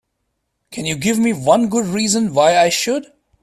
Can 0.71 0.85
you 0.87 0.95
give 0.95 1.19
me 1.19 1.31
one 1.31 1.69
good 1.69 1.85
reason 1.85 2.33
why 2.33 2.57
I 2.57 2.69
should? 2.69 3.13